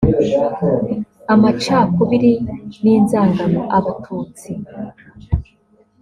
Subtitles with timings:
[1.33, 2.31] amacakubiri
[2.81, 4.51] n’inzangano Abatutsi